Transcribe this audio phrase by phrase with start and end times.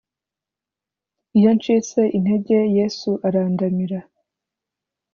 [1.37, 3.99] Iyo ncitse intege, Yesu arandamira,